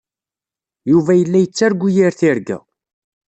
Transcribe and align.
Yuba 0.91 1.11
yella 1.19 1.37
yettargu 1.41 1.87
yir 1.95 2.13
tirga. 2.19 2.57